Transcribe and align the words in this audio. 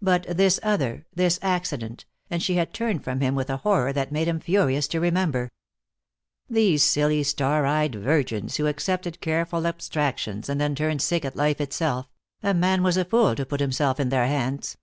But 0.00 0.22
this 0.28 0.60
other, 0.62 1.04
this 1.12 1.40
accident, 1.42 2.04
and 2.30 2.40
she 2.40 2.54
had 2.54 2.72
turned 2.72 3.02
from 3.02 3.20
him 3.20 3.34
with 3.34 3.50
a 3.50 3.56
horror 3.56 3.92
that 3.92 4.12
made 4.12 4.28
him 4.28 4.38
furious 4.38 4.86
to 4.86 5.00
remember. 5.00 5.50
These 6.48 6.84
silly 6.84 7.24
star 7.24 7.66
eyed 7.66 7.96
virgins, 7.96 8.58
who 8.58 8.68
accepted 8.68 9.20
careful 9.20 9.66
abstractions 9.66 10.48
and 10.48 10.60
then 10.60 10.76
turned 10.76 11.02
sick 11.02 11.24
at 11.24 11.34
life 11.34 11.60
itself, 11.60 12.06
a 12.40 12.54
man 12.54 12.84
was 12.84 12.96
a 12.96 13.04
fool 13.04 13.34
to 13.34 13.44
put 13.44 13.58
himself 13.58 13.98
in 13.98 14.10
their 14.10 14.28
hands. 14.28 14.76